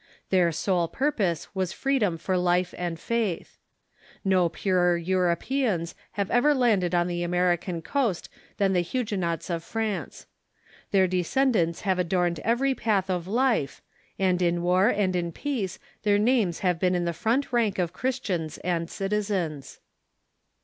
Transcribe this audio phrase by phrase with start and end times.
[0.31, 3.59] Their sole purpose was freedom for life and faith.
[4.25, 8.27] No purer Europeans have ever landed on the American coast
[8.57, 10.25] than the Huguenots of France.
[10.89, 13.83] Their descendants have adorned every path of life,
[14.17, 17.93] and in war and in peace their names have been in the front rank of
[17.93, 19.81] Christians and citizens.